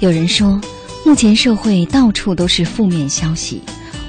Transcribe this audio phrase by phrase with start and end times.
[0.00, 0.60] 有人说，
[1.04, 3.60] 目前社会到处都是负面消息，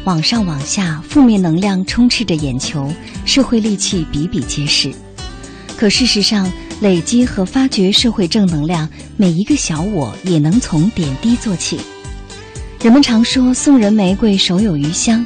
[0.03, 2.93] 网上网下负面能量充斥着眼球，
[3.25, 4.91] 社会戾气比比皆是。
[5.75, 11.79] 可事实上，累积和发掘社会正能量，每一个小我也能从点滴做起。
[12.83, 15.25] 人们常说“送人玫瑰，手有余香”，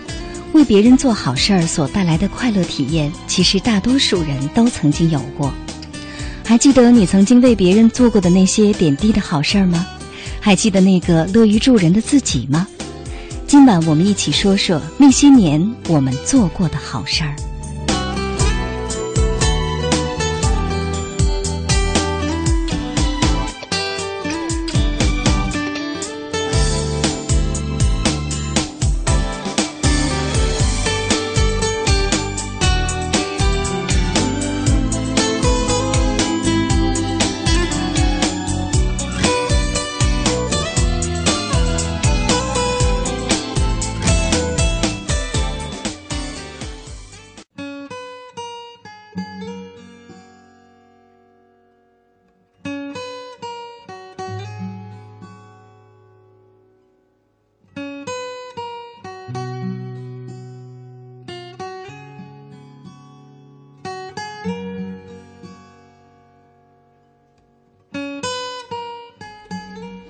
[0.54, 5.54] 为别人做好事儿所带来的快乐体验，其实大多数人都曾经有过。
[6.46, 9.86] 还记得你曾经为别人做过的那些点滴的好事儿吗？
[10.46, 12.68] 还记得那个乐于助人的自己吗？
[13.48, 17.34] 今晚我们一起说说那些年我们做过的好事儿。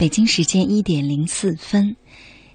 [0.04, 1.96] 北京时间一点零四分，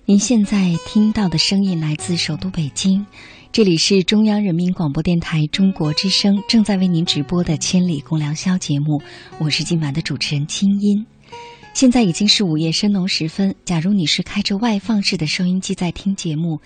[0.04, 3.06] 您现在听到的声音来自首都北京，
[3.50, 9.00] 这里是中央人民广播电台中国之声正在为您直播的《千里共良宵》节目，
[9.38, 11.06] 我是今晚的主持人清音。
[11.72, 16.60] 现在已经是午夜深浓时分，假如你是开着外放式的收音机在听节目，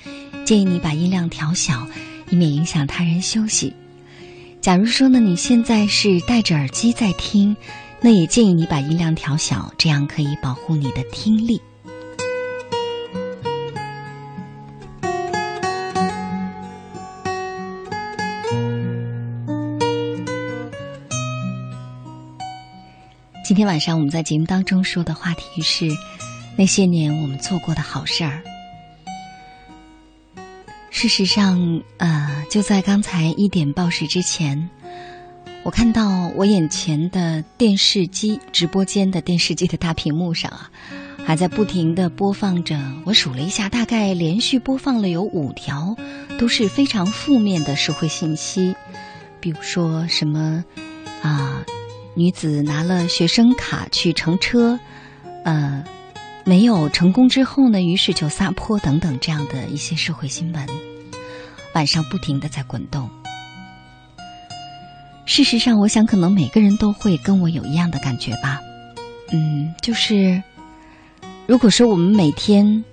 [0.45, 1.87] 建议你把音量调小，
[2.29, 3.73] 以免影响他人休息。
[4.61, 7.57] 假如说呢，你现在是戴着耳机在听。
[8.05, 11.63] 那也建议你把音量调小，这样可以保护你的听力。
[23.45, 25.87] 今天晚上我们在节目当中说的话题是
[26.57, 28.43] 那些年我们做过的好事儿。
[30.91, 34.69] 事实上，呃，就在刚才一点报时之前。
[35.65, 40.69] 我看到我眼前的电视机直播间的电视机的大屏幕上啊，
[41.25, 42.77] 还在不停的播放着。
[43.05, 45.97] 我数了一下，大概连续播放了有五条，
[46.37, 48.75] 都是非常负面的社会信息。
[49.39, 50.65] 比如说什么
[51.23, 51.65] 啊，
[52.17, 54.81] 女子拿了学生卡去乘车，
[55.45, 55.85] 呃，
[56.45, 60.67] 没有成功之后呢，于是就撒泼等等这样的一些社会新闻，
[61.73, 63.09] 晚上不停的在滚动。
[65.25, 68.61] 事实上，我想可能每个人都会跟我有一样的感觉吧。
[69.33, 70.43] 嗯，就是
[71.47, 72.85] 如果说我们每天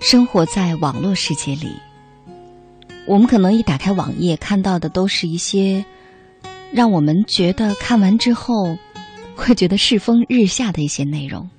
[0.00, 1.74] 生活在网络世界里，
[3.06, 5.84] 我们可能一打开网页看到的都是一些
[6.72, 8.78] 让我们觉得看完之后
[9.34, 11.50] 会觉得世风日下的一些内容。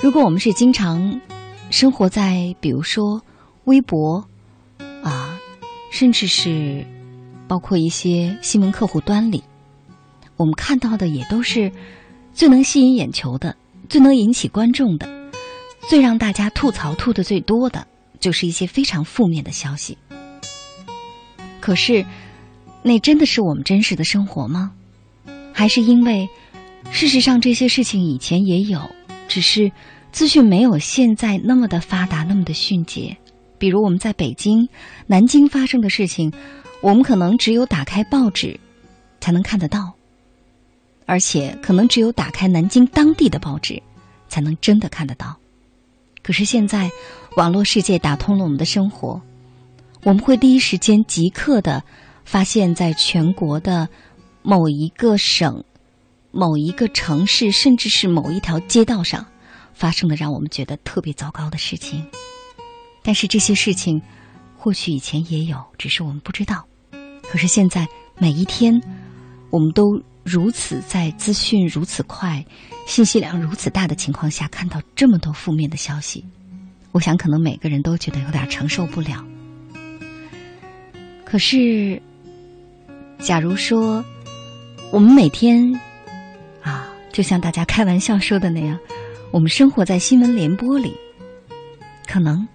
[0.00, 1.20] 如果我们是经常
[1.70, 3.22] 生活在比如说
[3.64, 4.26] 微博
[5.02, 5.38] 啊，
[5.92, 6.84] 甚至是。
[7.46, 9.42] 包括一些新闻客户端里，
[10.36, 11.70] 我们看到的也都是
[12.32, 13.54] 最能吸引眼球的、
[13.88, 15.06] 最能引起观众的、
[15.88, 17.86] 最让大家吐槽吐的最多的，
[18.18, 19.96] 就是一些非常负面的消息。
[21.60, 22.04] 可是，
[22.82, 24.72] 那真的是我们真实的生活吗？
[25.52, 26.28] 还是因为
[26.90, 28.80] 事实上这些事情以前也有，
[29.28, 29.70] 只是
[30.12, 33.16] 资讯没有现在那么的发达、那么的迅捷？
[33.58, 34.68] 比如我们在北京、
[35.06, 36.32] 南京发生的事情。
[36.84, 38.60] 我们可能只有打开报纸，
[39.18, 39.90] 才能看得到，
[41.06, 43.82] 而且可能只有打开南京当地的报纸，
[44.28, 45.34] 才能真的看得到。
[46.22, 46.90] 可是现在，
[47.38, 49.18] 网络世界打通了我们的生活，
[50.02, 51.82] 我们会第一时间即刻的
[52.26, 53.88] 发现，在全国的
[54.42, 55.64] 某一个省
[56.32, 59.24] 某一个城市，甚至是某一条街道上
[59.72, 62.06] 发生的让我们觉得特别糟糕的事情。
[63.02, 64.02] 但是这些事情，
[64.58, 66.62] 或许以前也有，只是我们不知道。
[67.34, 67.84] 可是现在
[68.16, 68.80] 每一天，
[69.50, 72.44] 我们都如此在资讯如此快、
[72.86, 76.24] 信息量如此大的情况下，看到这么多负面的消息，
[76.92, 79.26] 我想可能每个人都觉得有点承受不了。
[81.24, 82.00] 可是，
[83.18, 84.04] 假如说
[84.92, 85.74] 我们每天
[86.62, 88.78] 啊，就像大家开玩笑说的那样，
[89.32, 90.94] 我们生活在新闻联播里，
[92.06, 92.46] 可能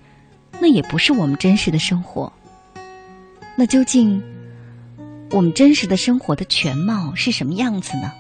[0.58, 2.32] 那也不是我们真实的生活。
[3.58, 4.24] 那究竟？
[5.32, 8.12] 我们真实的生活的全貌是什么样子呢？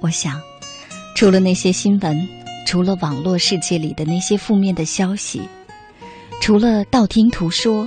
[0.00, 0.40] 我想，
[1.14, 2.28] 除了那些新闻，
[2.66, 5.42] 除了网络世界里的那些负面的消息，
[6.40, 7.86] 除了道听途说，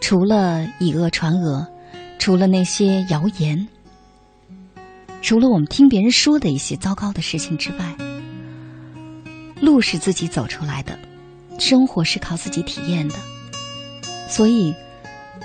[0.00, 1.64] 除了以讹传讹，
[2.18, 3.68] 除了那些谣言，
[5.22, 7.96] 除了我们听别人说的一些糟糕的事情之外，
[9.60, 10.98] 路是自己走出来的，
[11.60, 13.14] 生活是靠自己体验的，
[14.28, 14.74] 所以。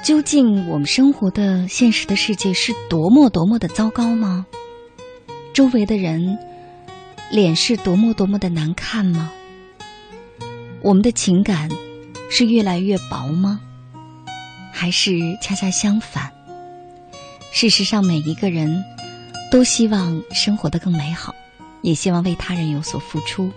[0.03, 4.45] 究竟我们生活的现实的世界是多么多么的糟糕吗？
[5.53, 6.37] 周围的人
[7.29, 9.31] 脸是多么多么的难看吗？
[10.81, 11.69] 我们的情感
[12.31, 13.61] 是越来越薄吗？
[14.73, 16.31] 还是恰恰相反？
[17.51, 18.83] 事实上，每一个人
[19.51, 21.35] 都希望生活的更美好，
[21.83, 23.51] 也希望为他人有所付出，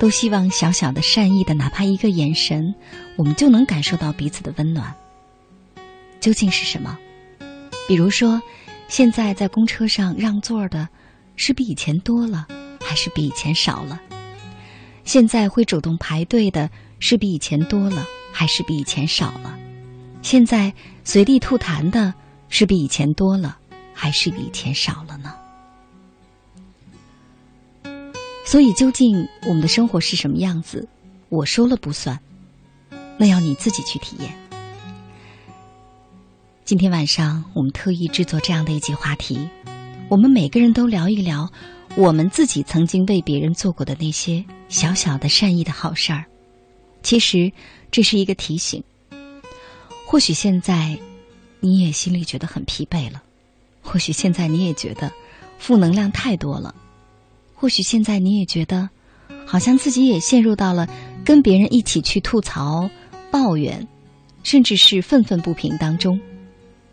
[0.00, 2.74] 都希望小小的善意的，哪怕一个眼神，
[3.16, 4.92] 我们就能感受到彼此的温暖。
[6.22, 6.96] 究竟是什么？
[7.88, 8.40] 比如说，
[8.86, 10.88] 现在在公车上让座的，
[11.34, 12.46] 是比以前多了，
[12.80, 14.00] 还是比以前少了？
[15.04, 16.70] 现在会主动排队的，
[17.00, 19.58] 是比以前多了，还是比以前少了？
[20.22, 20.72] 现在
[21.02, 22.14] 随地吐痰的，
[22.48, 23.58] 是比以前多了，
[23.92, 25.34] 还是比以前少了呢？
[28.46, 30.88] 所以，究竟我们的生活是什么样子？
[31.30, 32.20] 我说了不算，
[33.18, 34.41] 那要你自己去体验。
[36.72, 39.46] 今天晚上，我们特意制作这样的一集话题，
[40.08, 41.46] 我们每个人都聊一聊
[41.96, 46.24] 我们自己曾经为别人做过的那些小小的善意的好事儿。
[47.02, 47.52] 其实，
[47.90, 48.82] 这是一个提醒。
[50.06, 50.98] 或许现在
[51.60, 53.22] 你也心里觉得很疲惫了，
[53.82, 55.12] 或许现在你也觉得
[55.58, 56.74] 负能量太多了，
[57.54, 58.88] 或许现在你也觉得
[59.44, 60.88] 好像自己也陷入到了
[61.22, 62.88] 跟别人一起去吐槽、
[63.30, 63.86] 抱怨，
[64.42, 66.18] 甚至是愤愤不平当中。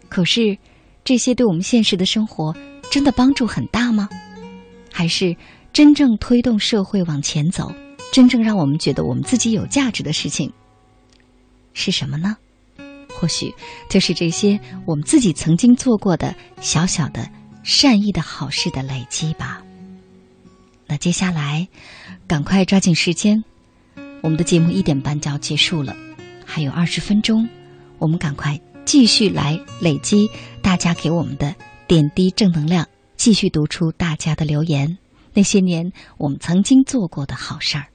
[0.10, 0.58] 可是，
[1.04, 2.54] 这些对我们现实的生活
[2.92, 4.10] 真的帮助很大吗？
[4.92, 5.36] 还是
[5.72, 7.72] 真正推动社会往前走、
[8.12, 10.52] 真正让我们觉得我们自己有价值的事情
[11.74, 12.36] 是什么呢？
[13.14, 13.54] 或许
[13.90, 17.30] 就是这些我们自己曾经做过的小小的
[17.64, 19.62] 善意的好事的累积吧。
[20.88, 21.68] 那接下来，
[22.28, 23.44] 赶快抓紧时间，
[24.22, 25.96] 我们的节目一点半就要结束了，
[26.46, 27.48] 还有二十分钟，
[28.00, 28.60] 我们赶快。
[28.90, 30.28] 继续来累积
[30.64, 31.54] 大家给我们的
[31.88, 32.88] 点滴正能量，
[33.18, 34.98] 继续读出大家的留言。
[35.32, 37.86] 那些年我们曾经做过的好事儿。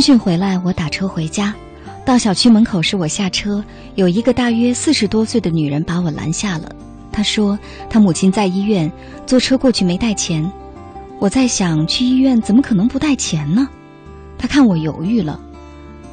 [0.00, 1.54] 军训回来，我打车回家，
[2.06, 3.62] 到小区门口时，我下车，
[3.96, 6.74] 有一个大约四十多岁的女人把我拦下了。
[7.12, 7.58] 她说
[7.90, 8.90] 她母亲在医院，
[9.26, 10.50] 坐车过去没带钱。
[11.18, 13.68] 我在想，去医院怎么可能不带钱呢？
[14.38, 15.38] 她看我犹豫了，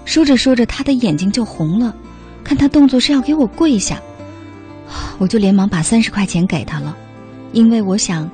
[0.04, 1.96] 说着说着，她的眼睛就红了，
[2.44, 4.02] 看她动作是要给我跪下，
[5.18, 6.94] 我就连忙把三十块钱给她了，
[7.54, 8.30] 因为我想，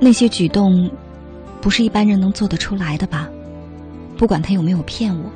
[0.00, 0.90] 那些举动。
[1.60, 3.28] 不是一般人能做得出来的吧？
[4.18, 5.30] 不管他有没有骗我，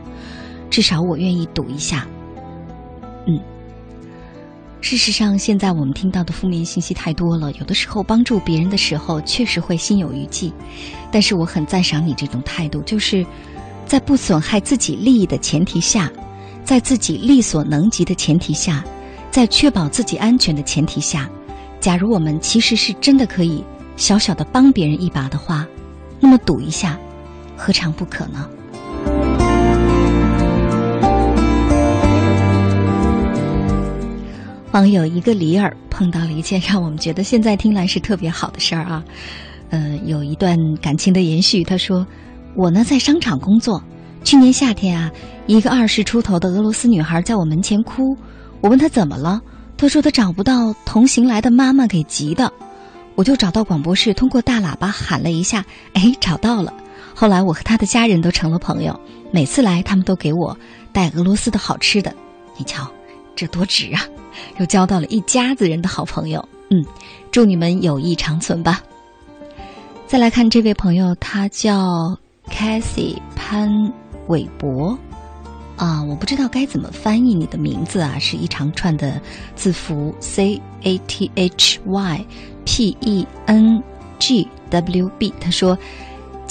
[0.69, 2.07] 至少我愿意赌一下。
[3.27, 3.41] 嗯，
[4.81, 10.53] 事实上，现在我们听到的负面信息太多了，有的时候帮助别人的时候确实会心有余悸。
[11.13, 13.25] 但是我很赞赏你这种态度，就是
[13.87, 16.11] 在不损害自己利益的前提下，
[16.65, 18.85] 在自己力所能及的前提下，
[19.31, 21.31] 在确保自己安全的前提下，
[21.79, 23.65] 假如我们其实是真的可以
[23.97, 25.65] 小小的帮别人一把的话。
[26.19, 26.99] 那么赌一下，
[27.57, 28.49] 何尝不可呢？
[34.73, 39.05] 网友一个李儿碰到了一件让我们觉得现在听来是特别好的事儿啊，
[39.69, 41.63] 呃，有一段感情的延续。
[41.63, 42.07] 他说
[42.57, 43.83] ：“我呢在商场工作，
[44.25, 45.11] 去年夏天啊，
[45.47, 48.17] 一个二十出头的俄罗斯女孩在我门前哭，
[48.63, 49.39] 我问她怎么了，
[49.77, 52.51] 她说她找不到同行来的妈妈，给急的。
[53.15, 55.63] 我就找到广播室，通过大喇叭喊了一下，
[55.93, 56.73] 哎，找到了。
[57.15, 58.99] 后来我和她的家人都成了朋友，
[59.31, 60.57] 每次来他们都给我
[60.95, 62.11] 带俄罗斯的好吃的。
[62.57, 62.91] 你瞧，
[63.37, 64.01] 这多值啊！
[64.59, 66.47] 又交到了一家子人的好朋友。
[66.71, 66.85] 嗯，
[67.31, 68.81] 祝你们友谊长存吧。
[70.07, 73.93] 再来看这位朋友，他叫 Cassie 潘。
[74.29, 74.97] 伟博，
[75.77, 79.21] 啊，我不知道该怎么翻译你的名字啊，是一长串的
[79.57, 82.27] 字符 C A T H Y
[82.65, 83.83] P E N
[84.21, 85.35] G W B。
[85.41, 85.77] 他说，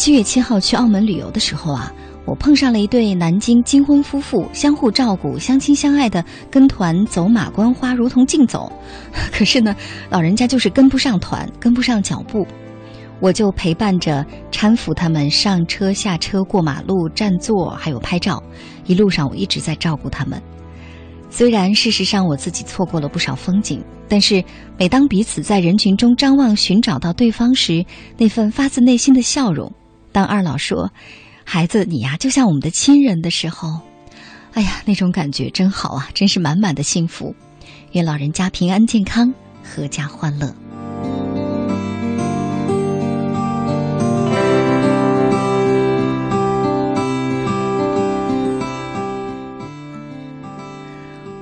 [0.01, 1.93] 七月七号去澳门旅游的时候啊，
[2.25, 8.71] 我碰上了一对南京金婚夫妇，相互照顾，相亲相爱的跟团走马观花，如同竞走。
[9.31, 9.75] 可是呢，
[10.09, 12.47] 老人家就是跟不上团，跟不上脚步。
[13.19, 18.41] 我就陪伴着、搀扶他们上车、下车、过马路、占座，还有拍照。
[18.87, 20.41] 一路上我一直在照顾他们。
[21.29, 23.79] 虽然事实上我自己错过了不少风景，
[24.09, 24.43] 但是
[24.79, 27.85] 每当彼此在人群中张望寻找到对方时，
[28.17, 29.71] 那份发自内心的笑容；
[30.11, 30.91] 当二老说
[31.45, 33.79] “孩子，你呀就像我们的亲人”的时候，
[34.53, 37.33] 哎呀，那种感觉真好啊，真是满满的幸福。
[37.93, 39.33] 愿老人家平安健康，
[39.65, 40.53] 阖家欢乐。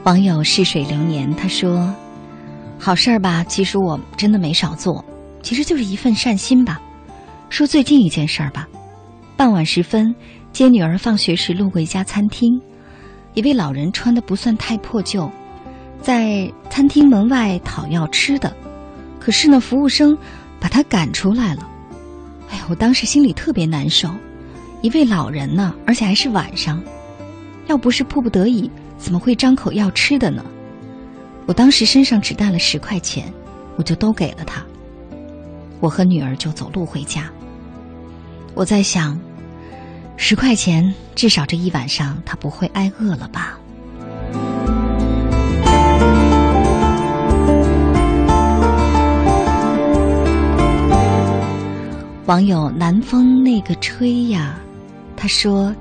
[0.03, 1.93] 网友逝水流年，他说
[2.79, 5.03] ：“好事儿吧，其实我真的没少做，
[5.43, 6.81] 其实就是一份善心吧。
[7.49, 8.67] 说最近一件事儿吧，
[9.35, 10.13] 傍晚时分
[10.51, 12.59] 接女儿放学时，路过一家餐厅，
[13.33, 15.29] 一位老人穿的不算太破旧，
[16.01, 18.55] 在餐厅门外讨要吃的，
[19.19, 20.17] 可是呢，服务生
[20.59, 21.67] 把他赶出来了。
[22.49, 24.09] 哎呀，我当时心里特别难受，
[24.81, 26.81] 一位老人呢，而且还是晚上，
[27.67, 30.43] 要不是迫不得已。”怎么会张口要吃的呢？
[31.45, 33.33] 我当时身上只带了十块钱，
[33.77, 34.61] 我就都给了他。
[35.79, 37.31] 我和女儿就走路回家。
[38.53, 39.17] 我在想，
[40.17, 43.57] 十块钱至少这一晚上他不会挨饿了吧？
[52.25, 54.59] 网友南风那个吹呀，
[55.15, 55.73] 他说。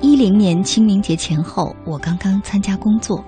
[0.00, 3.24] 一零年清明节前后，我刚刚参加工作。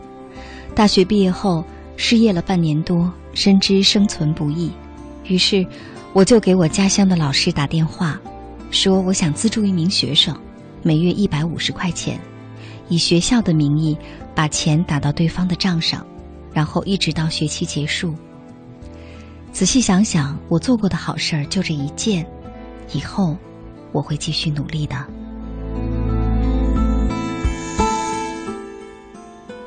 [0.75, 1.64] 大学毕业后，
[1.97, 4.71] 失业了半年多，深知生存不易，
[5.25, 5.66] 于是
[6.13, 8.19] 我就给我家乡的老师打电话，
[8.71, 10.35] 说我想资助一名学生，
[10.83, 12.19] 每月一百五十块钱，
[12.89, 13.97] 以学校的名义
[14.35, 16.07] 把钱打到对方的账上，
[16.53, 18.15] 然后一直到学期结束。
[19.53, 22.27] 仔细想想，我做过的好事儿就这一件，
[22.93, 23.37] 以后
[23.93, 24.97] 我会继续努力的。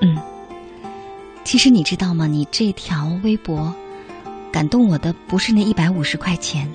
[0.02, 0.18] 嗯
[1.44, 2.28] 其实你知道吗？
[2.28, 3.74] 你这条微博
[4.52, 6.70] 感动我的不是那一百五十块钱，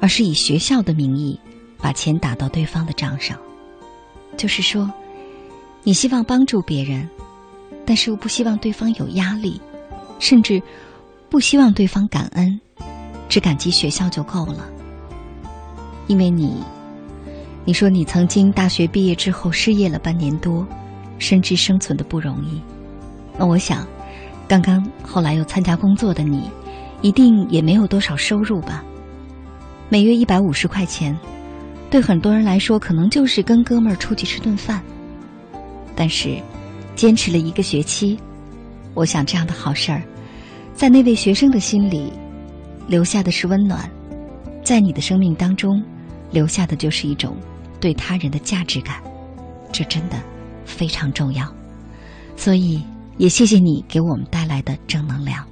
[0.00, 1.38] 而是以学校的名义
[1.78, 3.36] 把钱打到对方的账上。
[4.36, 4.90] 就是说，
[5.82, 7.08] 你希望帮助别人，
[7.84, 9.60] 但是又不希望对方有压力，
[10.18, 10.62] 甚至
[11.28, 12.60] 不希望对方感恩，
[13.28, 14.66] 只感激学校就够了。
[16.06, 16.62] 因为你，
[17.64, 20.66] 你说你曾经大学毕业之后失业了半年多，
[21.18, 22.60] 深知生存的不容易。
[23.38, 23.86] 那我想。
[24.48, 26.48] 刚刚后来又参加工作的你，
[27.02, 28.84] 一定也没有多少收入吧？
[29.88, 31.16] 每月一百五十块钱，
[31.90, 34.82] 对很多人来说可能就是跟哥们儿出去吃顿饭。
[35.94, 36.36] 但是，
[36.94, 38.18] 坚持了一个学期，
[38.94, 40.02] 我想这样的好事儿，
[40.74, 42.12] 在那位学生的心里，
[42.86, 43.88] 留下的是温暖，
[44.62, 45.82] 在你的生命当中，
[46.30, 47.36] 留下的就是一种
[47.80, 48.96] 对他人的价值感，
[49.72, 50.16] 这真的
[50.64, 51.46] 非常重要。
[52.36, 52.82] 所以。
[53.18, 55.42] 也谢谢你给我们带来的正能量。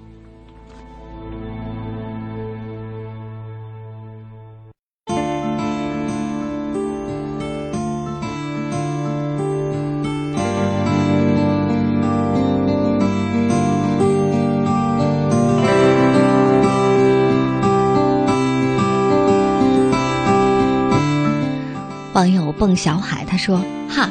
[22.59, 24.09] 蹦小海他说：“哈，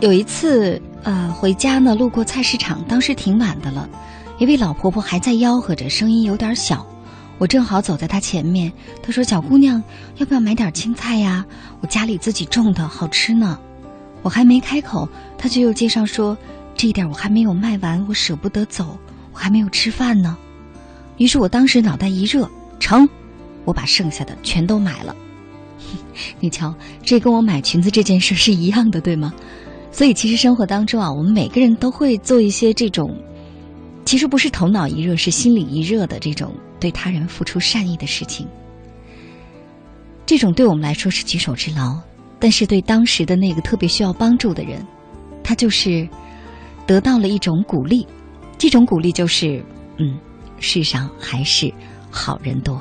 [0.00, 3.86] 有一次。”呃，回家呢，路过菜市场，当时挺晚的了，
[4.38, 6.86] 一位老婆婆还在吆喝着，声音有点小。
[7.36, 9.82] 我正好走在她前面，她说：“小姑娘，
[10.16, 11.44] 要不要买点青菜呀？
[11.82, 13.58] 我家里自己种的，好吃呢。”
[14.24, 15.06] 我还没开口，
[15.36, 16.34] 她就又接上说
[16.74, 18.98] ：“这一点我还没有卖完，我舍不得走，
[19.34, 20.34] 我还没有吃饭呢。”
[21.18, 22.48] 于是我当时脑袋一热，
[22.80, 23.06] 成，
[23.66, 25.14] 我把剩下的全都买了。
[26.40, 29.32] 你瞧，这跟我买裙子这件事是一样的，对吗？
[29.90, 33.16] 所以其实生活当中啊，我们每个人都会做一些这种，
[34.04, 38.46] 其实不是头脑一热，是心里一热的这种对他人付出善意的事情。
[40.26, 41.96] 这种对我们来说是举手之劳，
[42.40, 44.84] 但是对当时的那个特别需要帮助的人，
[45.42, 46.08] 他就是
[46.86, 48.06] 得到了一种鼓励。
[48.56, 49.64] 这种鼓励就是，
[49.98, 50.18] 嗯，
[50.58, 51.72] 世上还是
[52.10, 52.80] 好人多。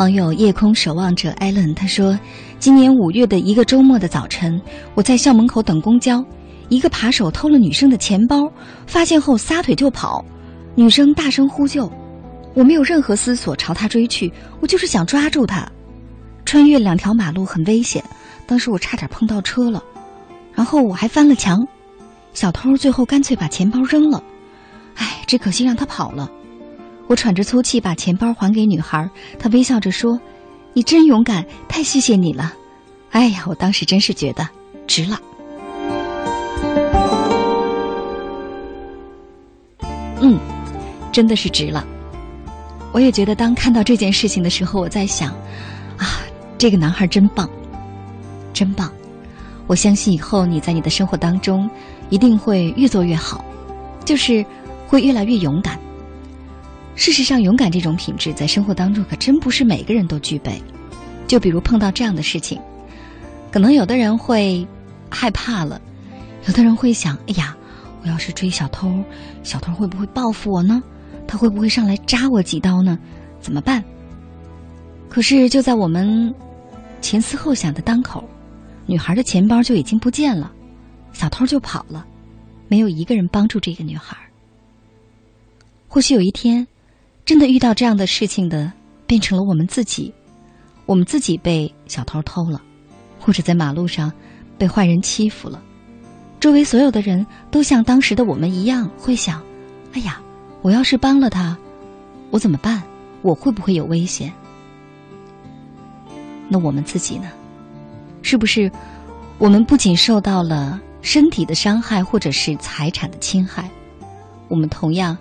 [0.00, 2.18] 网友夜空守望者艾伦他说
[2.58, 4.58] ：“今年五月的一个周末的早晨，
[4.94, 6.24] 我在校门口等公交，
[6.70, 8.50] 一个扒手偷了女生的钱包，
[8.86, 10.24] 发现后撒腿就跑，
[10.74, 11.92] 女生大声呼救，
[12.54, 15.70] 我没有任何思索朝他追去，我就是想抓住他。
[16.46, 18.02] 穿越两条马路很危险，
[18.46, 19.84] 当时我差点碰到车了，
[20.54, 21.62] 然后我还翻了墙，
[22.32, 24.22] 小偷最后干脆把钱包扔了，
[24.94, 26.26] 唉，只可惜让他跑了。”
[27.10, 30.16] 我喘着粗气把钱包还给女孩，她微笑着说
[30.72, 32.54] ：“你真勇敢，太谢谢你了。”
[33.10, 34.48] 哎呀，我当时真是觉得
[34.86, 35.20] 值了。
[40.20, 40.38] 嗯，
[41.10, 41.84] 真的是值了。
[42.92, 45.32] 我也觉得，当看到这件事情的时候，我在想：
[45.96, 46.22] 啊，
[46.58, 47.50] 这个男孩真棒，
[48.52, 48.88] 真棒！
[49.66, 51.68] 我相信以后你在你的生活当中
[52.08, 53.44] 一定会越做越好，
[54.04, 54.46] 就是
[54.86, 55.76] 会越来越勇敢。
[56.96, 60.60] 事实上，勇敢这种品质在生活当中可真不是每个人都具备。
[61.26, 62.60] 就比如碰到这样的事情，
[63.50, 64.66] 可能有的人会
[65.08, 65.80] 害怕了，
[66.46, 67.56] 有的人会想：哎呀，
[68.02, 68.92] 我要是追小偷，
[69.42, 70.82] 小偷会不会报复我呢？
[71.26, 72.98] 他会不会上来扎我几刀呢？
[73.40, 73.82] 怎么办？
[75.08, 76.34] 可是就在我们
[77.00, 78.28] 前思后想的当口，
[78.84, 80.52] 女孩的钱包就已经不见了，
[81.12, 82.04] 小偷就跑了，
[82.66, 84.16] 没有一个人帮助这个女孩。
[85.86, 86.66] 或许有一天。
[87.30, 88.72] 真的遇到这样的事情的，
[89.06, 90.12] 变成了我们自己。
[90.84, 92.60] 我们自己被小偷偷了，
[93.20, 94.12] 或者在马路上
[94.58, 95.62] 被坏人欺负了。
[96.40, 99.40] 周围所有的人都像当时的我们一样，会想：
[99.92, 100.20] 哎呀，
[100.60, 101.56] 我要是帮了他，
[102.32, 102.82] 我怎么办？
[103.22, 104.32] 我会不会有危险？
[106.48, 107.30] 那我们自己呢？
[108.22, 108.68] 是不是
[109.38, 113.70] 我们不仅受到了身体的伤害，或者是财产的侵害？
[114.48, 115.16] 我们同样。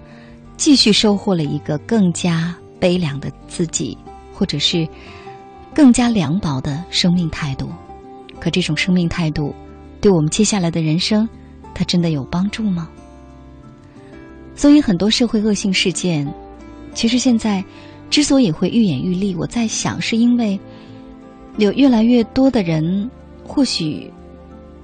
[0.59, 3.97] 继续收获了一个更加悲凉的自己，
[4.33, 4.85] 或者是
[5.73, 7.69] 更加凉薄的生命态度。
[8.41, 9.55] 可这种生命态度，
[10.01, 11.27] 对我们接下来的人生，
[11.73, 12.89] 它真的有帮助吗？
[14.53, 16.29] 所以很多社会恶性事件，
[16.93, 17.63] 其实现在
[18.09, 20.59] 之所以会愈演愈烈，我在想，是因为
[21.55, 23.09] 有越来越多的人，
[23.47, 24.11] 或许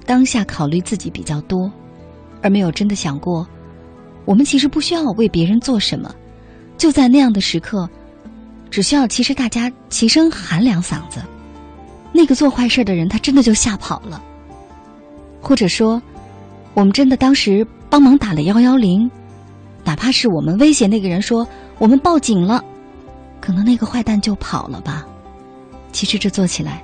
[0.06, 1.70] 当下考虑自己比较多，
[2.40, 3.46] 而没有真的想过。
[4.26, 6.14] 我们其实不需要为别人做什么，
[6.76, 7.88] 就在那样的时刻，
[8.70, 11.22] 只需要其实大家齐声喊两嗓子，
[12.12, 14.20] 那个做坏事的人他真的就吓跑了。
[15.40, 16.02] 或者说，
[16.74, 19.08] 我们真的当时帮忙打了幺幺零，
[19.84, 21.46] 哪怕是我们威胁那个人说
[21.78, 22.62] 我们报警了，
[23.40, 25.06] 可能那个坏蛋就跑了吧。
[25.92, 26.82] 其实这做起来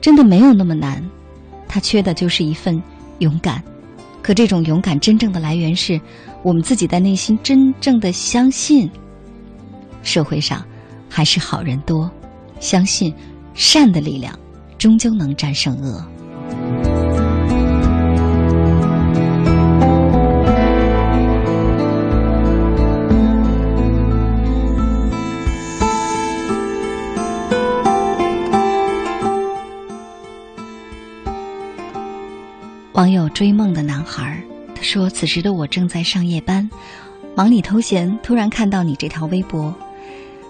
[0.00, 1.02] 真的没有那么难，
[1.66, 2.80] 他缺的就是一份
[3.20, 3.62] 勇敢。
[4.20, 5.98] 可这种勇敢真正的来源是。
[6.44, 8.90] 我们自己在内心真正的相信，
[10.02, 10.64] 社会上
[11.08, 12.10] 还是好人多，
[12.58, 13.14] 相信
[13.54, 14.36] 善的力量
[14.76, 16.04] 终究能战胜恶。
[32.94, 34.41] 网友追梦的男孩儿。
[34.82, 36.68] 说此时的我正在上夜班，
[37.36, 39.72] 忙里偷闲，突然看到你这条微博。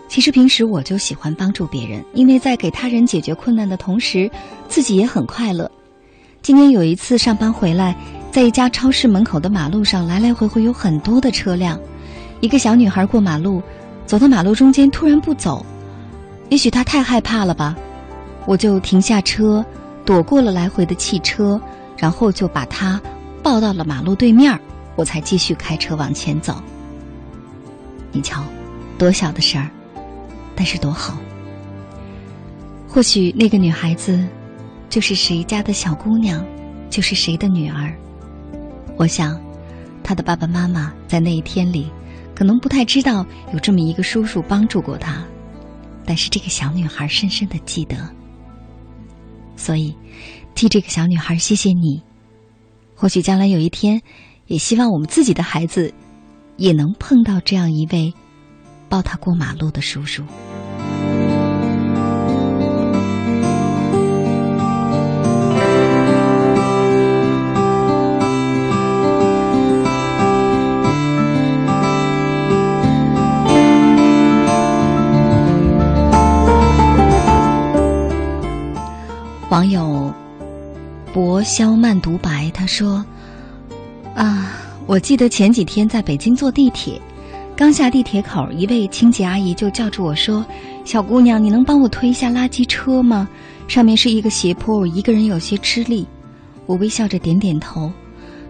[0.09, 4.31] 其实平时我就喜欢帮助别人，因为在给他人解决困难的同时，
[4.69, 5.71] 自己也很快乐。
[6.41, 7.95] 今天有一次上班回来，
[8.31, 11.79] 在一家超市门口的马路上，来来回回有很多的车辆。
[12.41, 13.63] 一个小女孩过马路，
[14.07, 15.65] 走到马路中间突然不走，
[16.49, 17.77] 也许她太害怕了吧，
[18.47, 19.65] 我就停下车，
[20.05, 21.61] 躲过了来回的汽车，
[21.97, 23.01] 然后就把她。
[23.43, 24.59] 抱到了马路对面
[24.95, 26.63] 我才继续开车往前走。
[28.13, 28.45] 你瞧，
[28.99, 29.69] 多小的事儿，
[30.55, 31.19] 但是多好。
[32.89, 34.23] 或许那个女孩子，
[34.91, 36.45] 就是谁家的小姑娘，
[36.91, 37.93] 就是谁的女儿。
[38.99, 39.41] 我想，
[40.05, 41.91] 她的爸爸妈妈在那一天里，
[42.35, 43.25] 可能不太知道
[43.55, 45.25] 有这么一个叔叔帮助过她，
[46.05, 47.97] 但是这个小女孩深深的记得。
[49.57, 49.97] 所以，
[50.55, 52.03] 替这个小女孩谢谢你。
[53.03, 54.01] 或许将来有一天，
[54.47, 55.93] 也希望我们自己的孩子，
[56.57, 58.15] 也能碰到这样一位
[58.89, 60.23] 抱他过马路的叔叔。
[79.51, 79.92] 网友
[81.13, 83.05] 博肖曼独白他说
[84.17, 84.53] ：“啊，
[84.87, 86.99] 我记得前几天在北京坐地铁，
[87.55, 90.45] 刚下地铁口，一位清洁阿姨就叫住我说
[90.87, 93.29] ：‘小姑娘，你能帮我推一下垃圾车吗？
[93.69, 96.07] 上面是一个斜坡，我一个人有些吃力。’
[96.65, 97.93] 我微笑着点点头。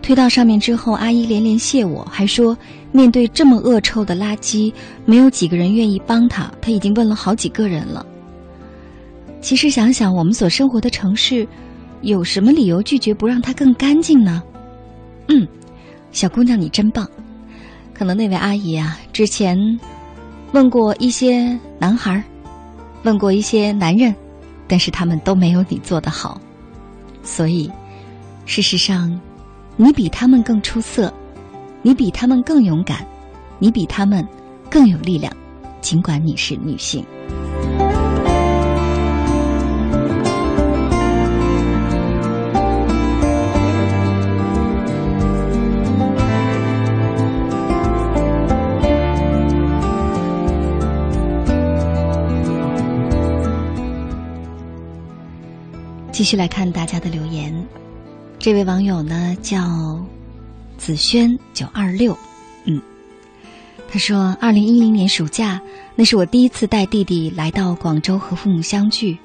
[0.00, 2.56] 推到上面之后，阿姨连连谢我，还说
[2.92, 4.72] 面对这么恶臭的垃圾，
[5.04, 8.06] 没有几个人愿意帮她，她已经问了好几个人了。”
[9.42, 11.46] 其实想想，我们所生活的城市，
[12.02, 14.42] 有什么理由拒绝不让它更干净呢？
[15.28, 15.46] 嗯，
[16.10, 17.08] 小姑娘你真棒。
[17.94, 19.56] 可能那位阿姨啊，之前
[20.52, 22.22] 问过一些男孩，
[23.04, 24.14] 问过一些男人，
[24.66, 26.40] 但是他们都没有你做得好。
[27.22, 27.70] 所以，
[28.46, 29.20] 事实上，
[29.76, 31.12] 你比他们更出色，
[31.82, 33.06] 你比他们更勇敢，
[33.60, 34.26] 你比他们
[34.68, 35.32] 更有力量，
[35.80, 37.04] 尽管你是女性。
[56.22, 57.52] 继续来看大家的留言，
[58.38, 60.00] 这位网友呢叫
[60.78, 62.16] 子轩九二六，
[62.64, 62.80] 嗯，
[63.90, 65.60] 他说，二零一零年暑假，
[65.96, 69.18] 那是我第一次带弟弟来到广州和父母相聚。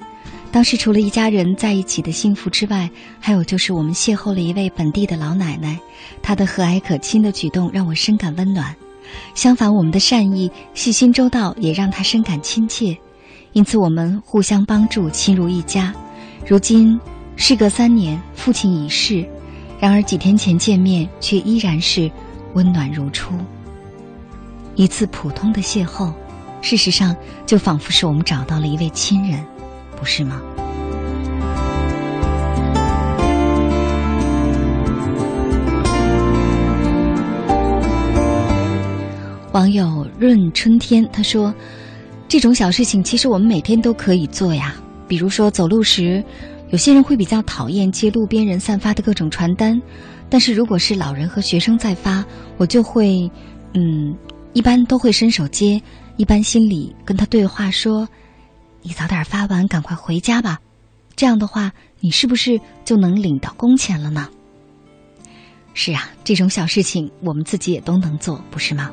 [0.50, 5.78] 当时除了一家人在一起的幸福之外，还有就是我们邂逅了一位本地的老奶奶，
[6.20, 8.74] 她的和蔼可亲的举动让我深感温暖。
[9.36, 12.98] 相反，我们的善意、细心周到也让她深感亲切，
[13.52, 15.94] 因此我们互相帮助，亲如一家。
[16.48, 16.98] 如今，
[17.36, 19.22] 事隔三年，父亲已逝，
[19.78, 22.10] 然而几天前见面，却依然是
[22.54, 23.34] 温暖如初。
[24.74, 26.10] 一次普通的邂逅，
[26.62, 29.44] 事实上就仿佛是我们找到了一位亲人，
[29.94, 30.40] 不是吗？
[39.52, 41.54] 网友润春天他说
[42.26, 44.74] ：“这种小事情，其实我们每天都可以做呀。”
[45.08, 46.22] 比如说走路时，
[46.70, 49.80] 有些人会比较讨厌接路边人散发的各种传单，
[50.28, 52.24] 但是如果是老人和学生在发，
[52.58, 53.28] 我就会，
[53.72, 54.14] 嗯，
[54.52, 55.80] 一般都会伸手接，
[56.18, 58.06] 一般心里跟他对话说
[58.82, 60.60] ：“你早点发完，赶快回家吧。”
[61.16, 64.28] 这样的话，你是不是就能领到工钱了呢？
[65.74, 68.90] 是啊，这种小事情我们自己也都能做，不是吗？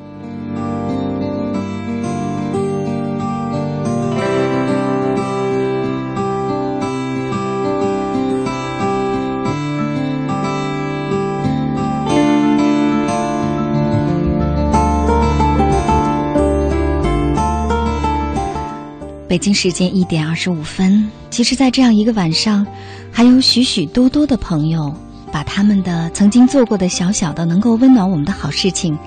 [19.36, 21.06] 北京时间一点二十五分。
[21.28, 22.66] 其实，在这样一个晚上，
[23.12, 24.90] 还有许许多多的朋友
[25.30, 28.98] 把他们的曾经做过的小小的能够温暖我们的好事情，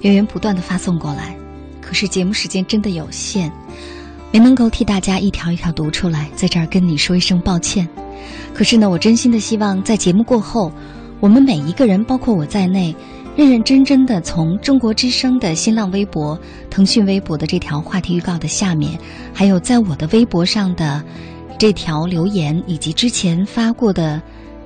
[0.00, 1.36] 源源不断的发送过来。
[1.80, 3.48] 可是节目时间真的有限，
[4.32, 7.88] 没能够替大家一条一条读出来，在这儿跟你说一声抱歉。
[8.52, 10.72] 可是呢，我真心的希望在节目过后，
[11.20, 12.92] 我们每一个人，包括我在内。
[13.36, 16.38] 认认真真的从中国之声的新浪微博、
[16.70, 18.98] 腾讯微博的这条话题预告的下面，
[19.34, 21.04] 还有在我的微博上的
[21.58, 24.22] 这条留言，以及之前发过的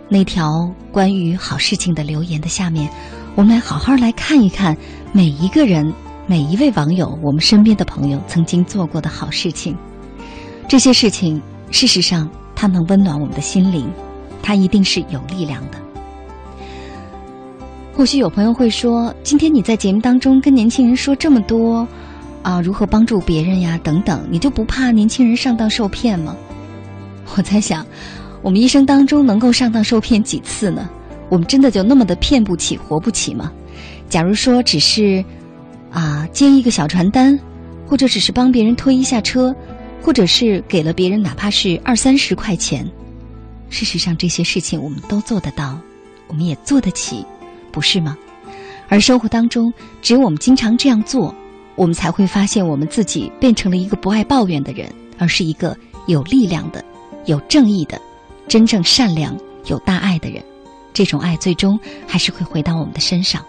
[0.09, 2.88] 那条关于好事情的留言的下面，
[3.35, 4.76] 我们来好好来看一看
[5.12, 5.92] 每一个人、
[6.28, 9.76] 每一位网友、我们身边的朋友曾经做过的好事情。
[10.68, 13.90] 这些事情，事实上，它能温暖我们的心灵，
[14.40, 15.89] 它一定是有力量的。
[18.01, 21.87] 或许有朋友会说：“今天你在节目当中跟年轻人说这么多，
[22.43, 26.35] 啊，如何帮助别人呀，等等，你就不怕年轻人上当受骗吗？”
[27.37, 27.87] 我在想，
[28.41, 30.89] 我们一生当中能够上当受骗几次呢？
[31.29, 33.53] 我们真的就那么的骗不起、活不起吗？
[34.09, 35.23] 假如说只是
[35.91, 37.39] 啊接一个小传单，
[37.87, 39.55] 或者只是帮别人推一下车，
[40.01, 42.91] 或者是给了别人哪怕是二三十块钱，
[43.69, 45.79] 事实上这些事情我们都做得到，
[46.29, 47.23] 我们也做得起。
[47.70, 48.16] 不是吗？
[48.88, 51.35] 而生活当中，只有我们经常这样做，
[51.76, 56.85] 我们才会发现我们自己变成了一个不爱抱怨的人，而是一个有力量的、
[57.26, 58.00] 有正义的、
[58.48, 60.42] 真正善良、有大爱的人，
[60.92, 63.44] 这种爱最终还是会回到我们的身上。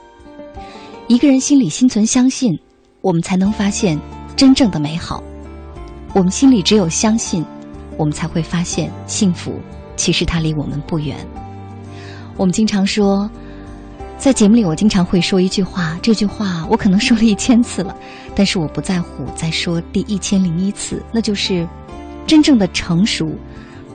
[1.07, 2.57] 一个人心里心存相信，
[3.01, 3.99] 我们才能发现
[4.35, 5.23] 真正的美好。
[6.13, 7.43] 我们心里只有相信，
[7.97, 9.59] 我们才会发现幸福
[9.95, 11.17] 其实它离我们不远。
[12.37, 13.29] 我们经常说，
[14.21, 17.97] 在节目里我经常会说一句话，这句话我可能说了一千次了，
[18.35, 21.67] 但是我不在乎再说第一千零一次，那就是
[22.27, 23.33] 真正的成熟，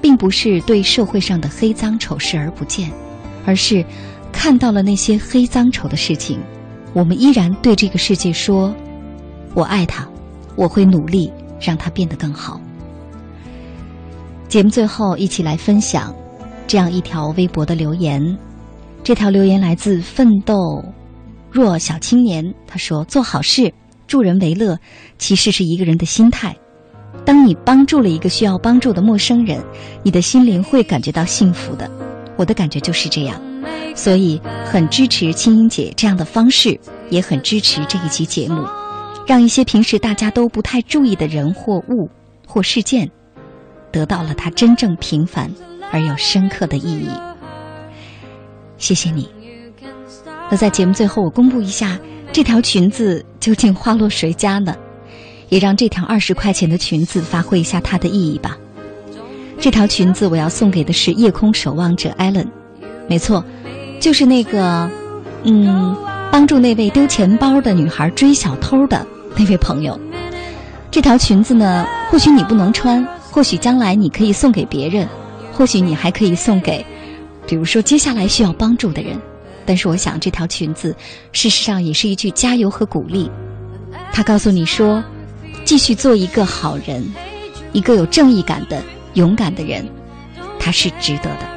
[0.03, 2.91] 并不是对社会上的黑脏丑视而不见，
[3.45, 3.85] 而是
[4.33, 6.41] 看到了那些黑脏丑的事情。
[6.93, 8.75] 我们依然对这个世界说
[9.55, 10.09] ：“我爱他，
[10.57, 12.61] 我会努力让他变得更好。”
[14.49, 16.13] 节目最后，一起来分享
[16.67, 18.37] 这样一条微博的留言。
[19.07, 20.85] 这条留言来自奋斗
[21.49, 23.73] 若小青年，他说：“做好事、
[24.09, 24.77] 助人为乐，
[25.17, 26.57] 其实是一个人的心态。
[27.25, 29.63] 当你帮助了一个需要帮助的陌生人，
[30.03, 31.89] 你的心灵会感觉到幸福的。
[32.37, 33.41] 我的感觉就是这样。”
[33.95, 36.77] 所以很支持青音姐这样的方式，
[37.09, 38.61] 也很支持这一期节目，
[39.25, 42.11] 让一些平时大家都不太注意的人或物
[42.45, 43.09] 或事件，
[43.93, 45.49] 得到了它真正平凡
[45.93, 47.09] 而又深刻的意义。
[48.79, 49.29] 谢谢你。
[50.51, 51.99] 那在节目最后，我公布一下
[52.33, 54.75] 这条裙子究竟花落谁家呢？
[55.49, 58.57] 也让这条二十块钱的裙子发挥一下它的意义吧。
[59.61, 62.47] 这条裙子我要送给的是夜空守望者艾伦，
[63.09, 63.45] 没错。
[63.99, 64.91] 就是那个，
[65.45, 65.97] 嗯，
[66.31, 69.99] 帮助那位丢钱包的女孩追小偷的那位朋友。
[70.91, 75.09] 这条裙子呢，或许你不能穿，或许将来你可以送给别人，
[75.53, 76.85] 或许你还可以送给，
[77.47, 79.21] 比如说接下来需要帮助的人。
[79.65, 80.95] 但是我想，这条裙子
[81.33, 83.29] 事实上也是一句加油和鼓励。
[84.13, 85.03] 它告诉你说，
[85.65, 87.05] 继续做一个好人，
[87.73, 88.81] 一个有正义感的
[89.15, 89.85] 勇敢的人，
[90.61, 91.56] 他是值得的。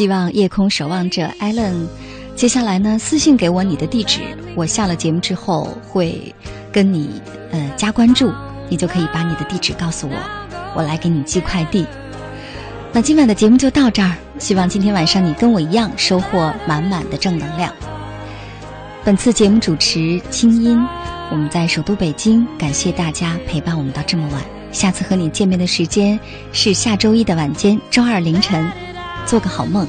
[0.00, 1.86] 希望夜空守望者艾伦，
[2.34, 4.22] 接下来呢私信给我你的地址，
[4.54, 6.34] 我下了节目之后会
[6.72, 7.20] 跟你
[7.52, 8.32] 呃加关注，
[8.70, 10.16] 你就可以把你的地址告诉我，
[10.74, 11.84] 我来给你寄快递。
[12.94, 17.70] 那今晚的节目就到这儿，希望今天晚上你跟我一样收获满满的正能量。
[19.04, 20.82] 本次节目主持清音，
[21.30, 24.40] 我们在首都北京，感谢大家陪伴我们到这么晚。
[24.72, 26.18] 下次和你见面的时间
[26.54, 28.66] 是下周一的晚间，周二凌晨。
[29.30, 29.86] 做个好梦。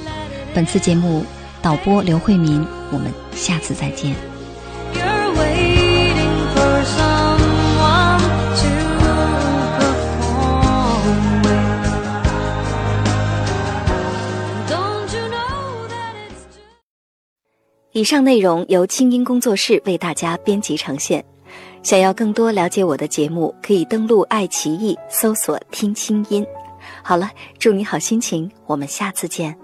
[0.54, 1.26] 本次节目
[1.64, 4.14] 导播刘慧民，我们下次再见。
[17.94, 21.26] 以上内容由清音工作室为大家编辑呈现。
[21.82, 26.46] 想要更多了解我的节目，可以登录爱奇艺搜索“听清音”。
[27.04, 29.58] 好了，祝你好心情，我们下次见。